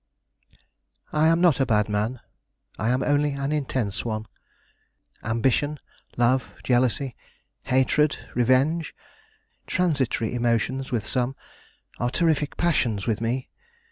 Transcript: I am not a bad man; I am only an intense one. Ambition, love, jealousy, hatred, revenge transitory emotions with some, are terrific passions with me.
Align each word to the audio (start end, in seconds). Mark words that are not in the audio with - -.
I 1.13 1.27
am 1.27 1.41
not 1.41 1.59
a 1.59 1.65
bad 1.67 1.87
man; 1.87 2.21
I 2.79 2.89
am 2.89 3.03
only 3.03 3.33
an 3.33 3.51
intense 3.51 4.03
one. 4.03 4.25
Ambition, 5.23 5.77
love, 6.17 6.55
jealousy, 6.63 7.15
hatred, 7.65 8.17
revenge 8.33 8.95
transitory 9.67 10.33
emotions 10.33 10.91
with 10.91 11.05
some, 11.05 11.35
are 11.99 12.09
terrific 12.09 12.57
passions 12.57 13.05
with 13.05 13.21
me. 13.21 13.51